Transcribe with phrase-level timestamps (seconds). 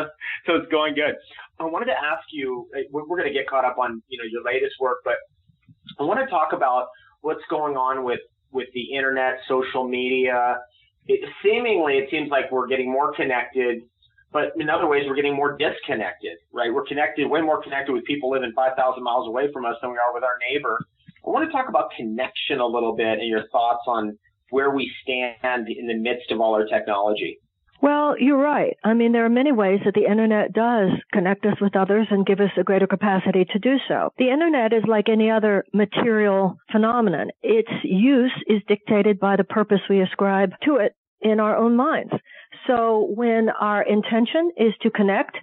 [0.46, 1.14] so it's going good.
[1.60, 2.68] I wanted to ask you.
[2.76, 5.14] Eh, we're going to get caught up on you know your latest work, but
[5.98, 6.88] I want to talk about
[7.20, 8.20] what's going on with
[8.52, 10.58] with the internet, social media.
[11.06, 13.82] It, seemingly, it seems like we're getting more connected,
[14.32, 16.38] but in other ways, we're getting more disconnected.
[16.52, 16.72] Right?
[16.72, 19.98] We're connected, way more connected with people living 5,000 miles away from us than we
[19.98, 20.78] are with our neighbor.
[21.24, 24.18] I want to talk about connection a little bit and your thoughts on
[24.50, 27.38] where we stand in the midst of all our technology.
[27.82, 28.76] Well, you're right.
[28.84, 32.24] I mean, there are many ways that the internet does connect us with others and
[32.24, 34.10] give us a greater capacity to do so.
[34.18, 37.30] The internet is like any other material phenomenon.
[37.42, 42.12] Its use is dictated by the purpose we ascribe to it in our own minds.
[42.66, 45.36] So when our intention is to connect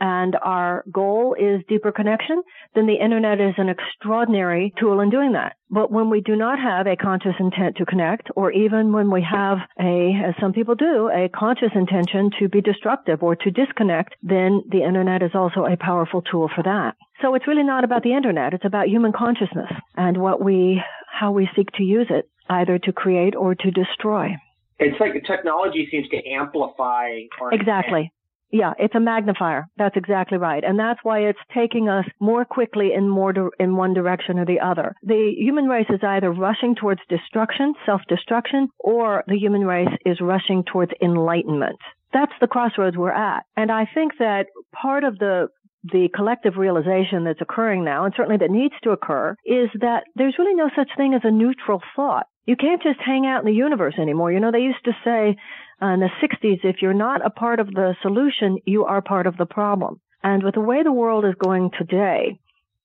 [0.00, 2.42] and our goal is deeper connection,
[2.74, 5.56] then the internet is an extraordinary tool in doing that.
[5.70, 9.22] But when we do not have a conscious intent to connect, or even when we
[9.22, 14.14] have a, as some people do, a conscious intention to be destructive or to disconnect,
[14.22, 16.94] then the internet is also a powerful tool for that.
[17.22, 18.52] So it's really not about the internet.
[18.52, 22.92] It's about human consciousness and what we, how we seek to use it, either to
[22.92, 24.36] create or to destroy.
[24.78, 28.12] It's like the technology seems to amplify our exactly.
[28.52, 29.66] Yeah, it's a magnifier.
[29.76, 30.62] That's exactly right.
[30.62, 34.46] And that's why it's taking us more quickly in more di- in one direction or
[34.46, 34.94] the other.
[35.02, 40.62] The human race is either rushing towards destruction, self-destruction, or the human race is rushing
[40.64, 41.78] towards enlightenment.
[42.12, 43.42] That's the crossroads we're at.
[43.56, 45.48] And I think that part of the
[45.92, 50.34] the collective realization that's occurring now, and certainly that needs to occur, is that there's
[50.38, 52.26] really no such thing as a neutral thought.
[52.46, 54.32] You can't just hang out in the universe anymore.
[54.32, 55.36] You know, they used to say
[55.82, 59.26] uh, in the 60s, if you're not a part of the solution, you are part
[59.26, 60.00] of the problem.
[60.22, 62.38] And with the way the world is going today,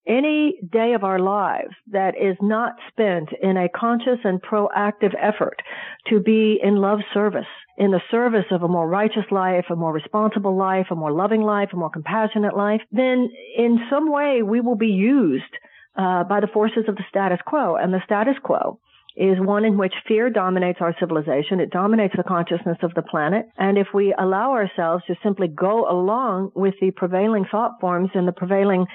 [0.07, 5.61] any day of our lives that is not spent in a conscious and proactive effort
[6.09, 7.45] to be in love service,
[7.77, 11.41] in the service of a more righteous life, a more responsible life, a more loving
[11.41, 15.53] life, a more compassionate life, then in some way we will be used
[15.95, 17.75] uh, by the forces of the status quo.
[17.75, 18.79] And the status quo
[19.15, 21.59] is one in which fear dominates our civilization.
[21.59, 23.45] It dominates the consciousness of the planet.
[23.57, 28.27] And if we allow ourselves to simply go along with the prevailing thought forms and
[28.27, 28.85] the prevailing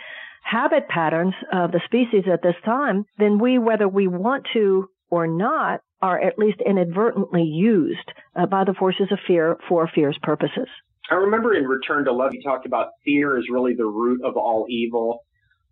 [0.43, 5.27] habit patterns of the species at this time, then we, whether we want to or
[5.27, 10.69] not, are at least inadvertently used uh, by the forces of fear for fear's purposes.
[11.11, 14.37] I remember in Return to Love, you talked about fear is really the root of
[14.37, 15.21] all evil.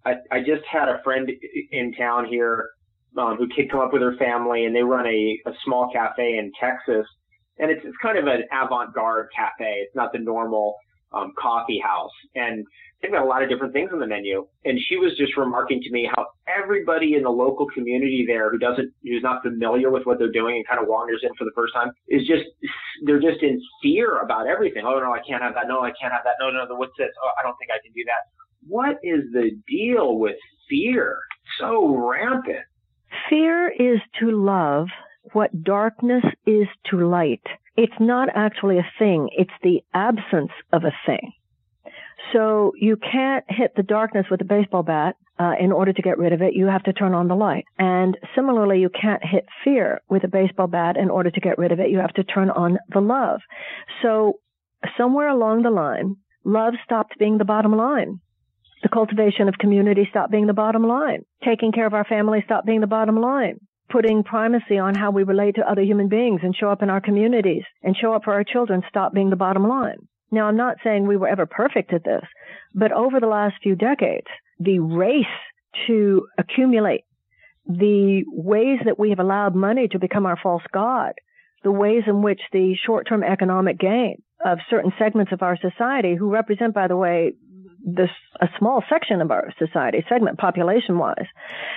[0.05, 1.29] I, I just had a friend
[1.71, 2.69] in town here
[3.19, 6.51] um, who come up with her family, and they run a, a small cafe in
[6.61, 7.07] Texas,
[7.59, 9.83] and it's it's kind of an avant-garde cafe.
[9.83, 10.75] It's not the normal
[11.13, 12.65] um, coffee house, and
[13.01, 14.47] they've got a lot of different things on the menu.
[14.65, 18.59] And she was just remarking to me how everybody in the local community there who
[18.59, 21.53] doesn't, who's not familiar with what they're doing and kind of wanders in for the
[21.55, 22.45] first time is just,
[23.05, 24.85] they're just in fear about everything.
[24.87, 25.69] Oh no, I can't have that.
[25.69, 26.35] No, I can't have that.
[26.41, 26.75] No, no, no.
[26.77, 27.11] What's this?
[27.23, 28.23] Oh, I don't think I can do that.
[28.67, 30.37] What is the deal with
[30.69, 31.19] fear?
[31.61, 32.65] So rampant.
[34.45, 34.89] Love
[35.33, 37.41] what darkness is to light.
[37.79, 39.31] It's not actually a thing.
[39.33, 41.33] It's the absence of a thing.
[42.33, 46.19] So you can't hit the darkness with a baseball bat uh, in order to get
[46.19, 46.53] rid of it.
[46.53, 47.65] You have to turn on the light.
[47.79, 51.73] And similarly, you can't hit fear with a baseball bat in order to get rid
[51.73, 51.91] of it.
[51.91, 53.41] You have to turn on the love.
[54.03, 54.41] So
[54.99, 58.21] somewhere along the line, love stopped being the bottom line.
[58.83, 61.25] The cultivation of community stopped being the bottom line.
[61.43, 63.59] Taking care of our family stopped being the bottom line.
[63.91, 67.01] Putting primacy on how we relate to other human beings and show up in our
[67.01, 69.99] communities and show up for our children stop being the bottom line.
[70.31, 72.25] Now, I'm not saying we were ever perfect at this,
[72.75, 74.27] but over the last few decades,
[74.59, 75.27] the race
[75.87, 77.03] to accumulate,
[77.67, 81.13] the ways that we have allowed money to become our false god,
[81.63, 86.31] the ways in which the short-term economic gain of certain segments of our society who
[86.31, 87.33] represent, by the way,
[87.85, 88.11] this
[88.41, 91.27] a small section of our society segment population wise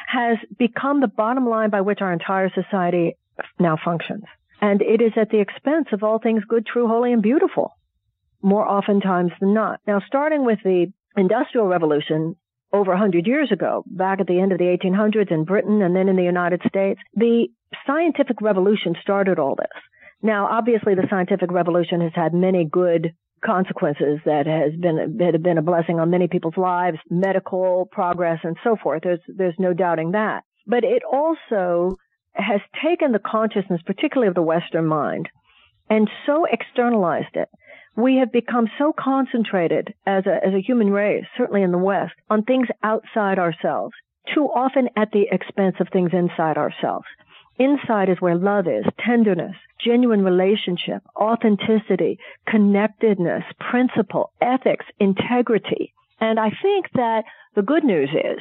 [0.07, 3.17] has become the bottom line by which our entire society
[3.59, 4.23] now functions.
[4.61, 7.77] And it is at the expense of all things good, true, holy, and beautiful,
[8.41, 9.81] more oftentimes than not.
[9.85, 12.35] Now, starting with the Industrial Revolution
[12.73, 16.09] over 100 years ago, back at the end of the 1800s in Britain and then
[16.09, 17.47] in the United States, the
[17.85, 19.67] scientific revolution started all this.
[20.21, 23.13] Now, obviously, the scientific revolution has had many good
[23.47, 28.39] consequences that has been that have been a blessing on many people's lives, medical progress
[28.43, 29.03] and so forth.
[29.03, 30.43] There's there's no doubting that.
[30.67, 31.97] But it also
[32.33, 35.29] has taken the consciousness, particularly of the Western mind,
[35.89, 37.49] and so externalized it.
[37.95, 42.13] We have become so concentrated as a, as a human race, certainly in the West,
[42.29, 43.95] on things outside ourselves,
[44.35, 47.07] too often at the expense of things inside ourselves.
[47.59, 55.93] Inside is where love is, tenderness, genuine relationship, authenticity, connectedness, principle, ethics, integrity.
[56.19, 57.23] And I think that
[57.55, 58.39] the good news is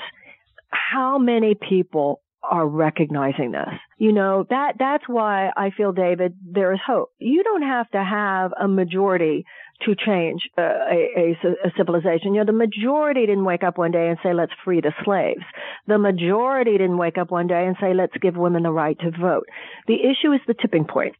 [0.71, 2.21] how many people
[2.51, 3.69] are recognizing this.
[3.99, 7.13] You know, that, that's why I feel, David, there is hope.
[7.19, 9.45] You don't have to have a majority
[9.85, 12.35] to change uh, a, a, a, civilization.
[12.35, 15.45] You know, the majority didn't wake up one day and say, let's free the slaves.
[15.87, 19.11] The majority didn't wake up one day and say, let's give women the right to
[19.11, 19.47] vote.
[19.87, 21.15] The issue is the tipping point.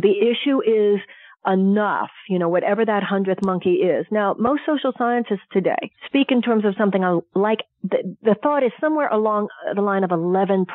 [0.00, 1.00] The issue is
[1.46, 4.06] enough, you know, whatever that hundredth monkey is.
[4.10, 7.02] Now, most social scientists today speak in terms of something
[7.34, 10.66] like the, the thought is somewhere along the line of 11%,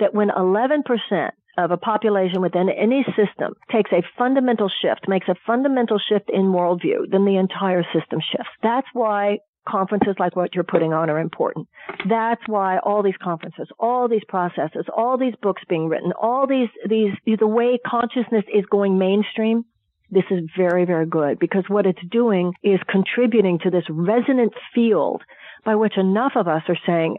[0.00, 5.34] that when 11% of a population within any system takes a fundamental shift, makes a
[5.46, 8.50] fundamental shift in worldview, then the entire system shifts.
[8.62, 11.68] That's why conferences like what you're putting on are important.
[12.08, 16.68] That's why all these conferences, all these processes, all these books being written, all these,
[16.88, 19.64] these, the way consciousness is going mainstream,
[20.10, 25.22] this is very, very good because what it's doing is contributing to this resonant field
[25.64, 27.16] by which enough of us are saying,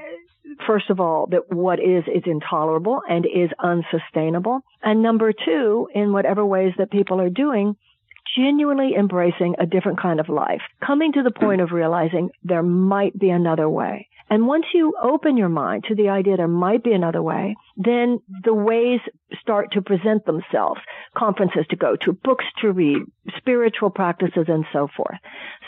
[0.65, 4.61] first of all, that what is is intolerable and is unsustainable.
[4.81, 7.75] And number two, in whatever ways that people are doing,
[8.37, 13.17] genuinely embracing a different kind of life, coming to the point of realizing there might
[13.17, 14.07] be another way.
[14.29, 18.19] And once you open your mind to the idea there might be another way, then
[18.45, 19.01] the ways
[19.41, 20.79] start to present themselves.
[21.17, 23.03] Conferences to go to, books to read,
[23.37, 25.17] spiritual practices, and so forth.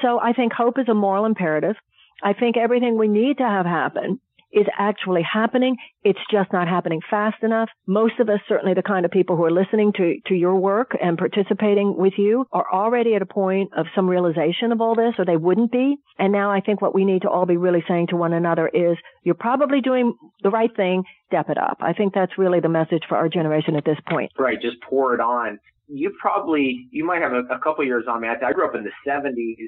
[0.01, 1.75] So I think hope is a moral imperative.
[2.21, 4.19] I think everything we need to have happen
[4.53, 5.75] is actually happening.
[6.03, 7.69] It's just not happening fast enough.
[7.87, 10.91] Most of us, certainly the kind of people who are listening to, to your work
[11.01, 15.15] and participating with you are already at a point of some realization of all this
[15.17, 15.95] or they wouldn't be.
[16.19, 18.67] And now I think what we need to all be really saying to one another
[18.67, 20.13] is you're probably doing
[20.43, 21.03] the right thing.
[21.27, 21.77] Step it up.
[21.81, 24.31] I think that's really the message for our generation at this point.
[24.37, 24.61] Right.
[24.61, 25.59] Just pour it on.
[25.87, 28.27] You probably, you might have a, a couple years on me.
[28.27, 29.67] I grew up in the 70s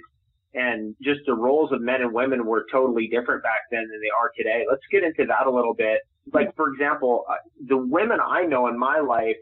[0.56, 4.10] and just the roles of men and women were totally different back then than they
[4.19, 4.66] are today.
[4.69, 6.00] Let's get into that a little bit.
[6.34, 7.36] Like, for example, uh,
[7.68, 9.36] the women I know in my life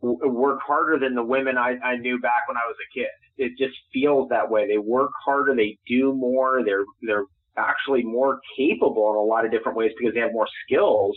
[0.00, 3.08] work harder than the women I, I knew back when I was a kid.
[3.36, 4.66] It just feels that way.
[4.66, 5.54] They work harder.
[5.54, 6.62] They do more.
[6.64, 7.24] They're, they're
[7.56, 11.16] actually more capable in a lot of different ways because they have more skills.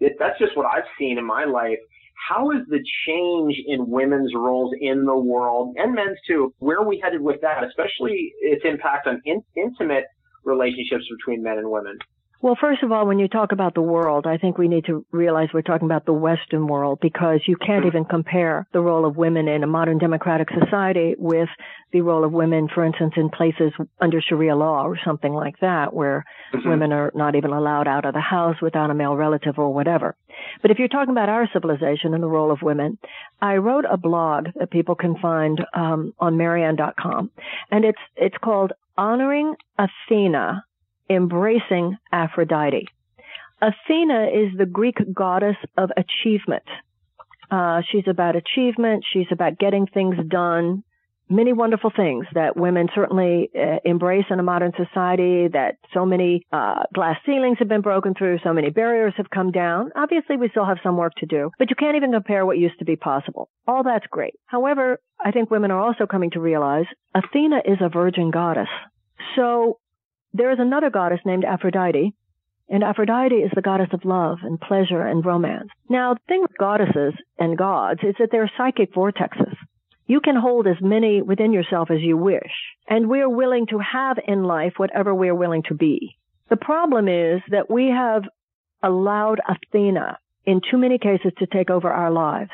[0.00, 1.78] It, that's just what I've seen in my life.
[2.28, 6.54] How is the change in women's roles in the world and men's too?
[6.58, 10.04] Where are we headed with that, especially its impact on in, intimate
[10.44, 11.98] relationships between men and women?
[12.44, 15.06] Well, first of all, when you talk about the world, I think we need to
[15.12, 19.16] realize we're talking about the Western world because you can't even compare the role of
[19.16, 21.48] women in a modern democratic society with
[21.94, 25.94] the role of women, for instance, in places under Sharia law or something like that,
[25.94, 26.68] where mm-hmm.
[26.68, 30.14] women are not even allowed out of the house without a male relative or whatever.
[30.60, 32.98] But if you're talking about our civilization and the role of women,
[33.40, 37.30] I wrote a blog that people can find um, on Marianne.com,
[37.70, 40.62] and it's it's called Honoring Athena
[41.08, 42.88] embracing Aphrodite.
[43.60, 46.64] Athena is the Greek goddess of achievement.
[47.50, 49.04] Uh, she's about achievement.
[49.10, 50.82] She's about getting things done.
[51.30, 55.48] Many wonderful things that women certainly uh, embrace in a modern society.
[55.48, 59.50] That so many uh, glass ceilings have been broken through, so many barriers have come
[59.50, 59.90] down.
[59.96, 62.78] Obviously, we still have some work to do, but you can't even compare what used
[62.80, 63.48] to be possible.
[63.66, 64.34] All that's great.
[64.46, 68.68] However, I think women are also coming to realize Athena is a virgin goddess.
[69.36, 69.78] So
[70.34, 72.12] there is another goddess named Aphrodite,
[72.68, 75.68] and Aphrodite is the goddess of love and pleasure and romance.
[75.88, 79.54] Now, the thing with goddesses and gods is that they're psychic vortexes.
[80.06, 82.52] You can hold as many within yourself as you wish,
[82.88, 86.18] and we're willing to have in life whatever we're willing to be.
[86.50, 88.24] The problem is that we have
[88.82, 92.50] allowed Athena in too many cases to take over our lives.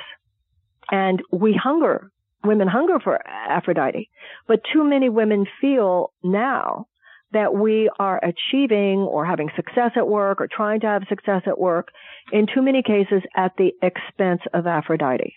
[0.92, 2.10] And we hunger
[2.44, 4.08] women hunger for Aphrodite,
[4.46, 6.87] but too many women feel now
[7.32, 11.58] that we are achieving or having success at work or trying to have success at
[11.58, 11.88] work
[12.32, 15.34] in too many cases at the expense of Aphrodite.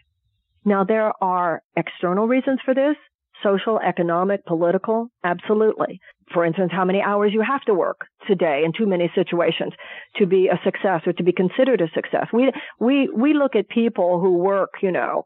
[0.66, 2.96] Now there are external reasons for this.
[3.44, 6.00] Social, economic, political, absolutely.
[6.34, 9.74] For instance, how many hours you have to work today in too many situations
[10.16, 12.28] to be a success or to be considered a success.
[12.32, 15.26] We, we, we look at people who work, you know,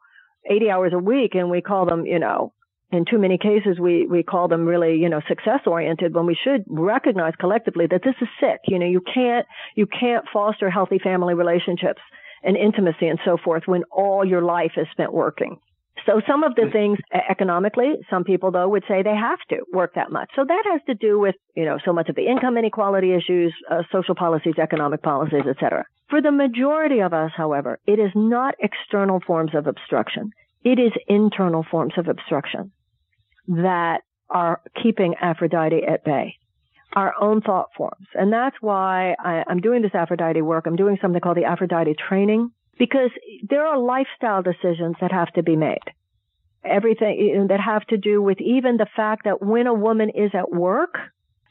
[0.49, 2.53] 80 hours a week and we call them, you know,
[2.91, 6.37] in too many cases we, we call them really, you know, success oriented when we
[6.41, 8.59] should recognize collectively that this is sick.
[8.67, 12.01] You know, you can't, you can't foster healthy family relationships
[12.43, 15.59] and intimacy and so forth when all your life is spent working.
[16.05, 19.95] So some of the things economically, some people though would say they have to work
[19.95, 20.29] that much.
[20.35, 23.53] So that has to do with, you know, so much of the income inequality issues,
[23.69, 25.83] uh, social policies, economic policies, etc.
[26.09, 30.31] For the majority of us, however, it is not external forms of obstruction.
[30.63, 32.71] It is internal forms of obstruction
[33.47, 36.37] that are keeping Aphrodite at bay.
[36.93, 38.07] Our own thought forms.
[38.13, 40.65] And that's why I, I'm doing this Aphrodite work.
[40.65, 43.11] I'm doing something called the Aphrodite training because
[43.47, 45.83] there are lifestyle decisions that have to be made.
[46.63, 50.51] Everything that have to do with even the fact that when a woman is at
[50.51, 50.95] work,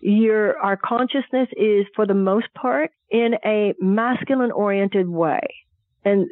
[0.00, 5.40] your, our consciousness is for the most part in a masculine oriented way.
[6.06, 6.28] And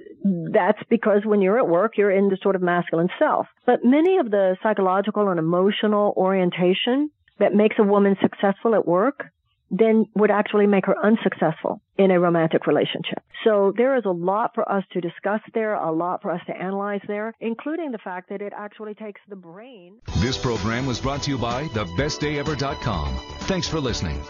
[0.52, 3.48] that's because when you're at work, you're in the sort of masculine self.
[3.66, 9.24] But many of the psychological and emotional orientation that makes a woman successful at work
[9.70, 13.18] then would actually make her unsuccessful in a romantic relationship.
[13.42, 16.56] So there is a lot for us to discuss there, a lot for us to
[16.56, 19.98] analyze there, including the fact that it actually takes the brain.
[20.18, 23.16] This program was brought to you by thebestdayever.com.
[23.40, 24.20] Thanks for listening.